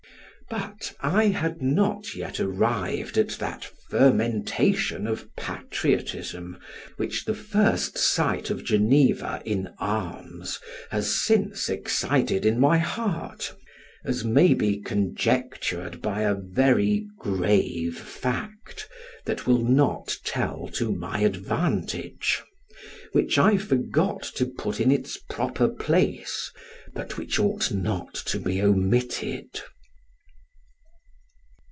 [0.49, 6.59] But I had not yet arrived at that fermentation of patriotism
[6.97, 10.59] which the first sight of Geneva in arms
[10.89, 13.55] has since excited in my heart,
[14.03, 18.89] as may be conjectured by a very grave fact
[19.23, 22.43] that will not tell to my advantage,
[23.13, 26.51] which I forgot to put in its proper place,
[26.93, 29.61] but which ought not to be omitted.